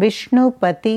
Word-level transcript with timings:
विष्णुपति 0.00 0.96